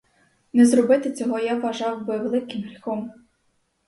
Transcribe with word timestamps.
Не 0.53 0.65
зробити 0.65 1.11
цього 1.11 1.39
я 1.39 1.55
вважав 1.55 2.05
би 2.05 2.17
великим 2.17 2.61
гріхом. 2.61 3.11